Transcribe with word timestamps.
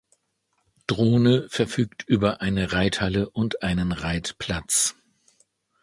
Drohne 0.87 1.47
verfügt 1.49 2.01
über 2.07 2.41
eine 2.41 2.73
Reithalle 2.73 3.29
und 3.29 3.61
einen 3.61 3.91
Reitplatz. 3.91 4.95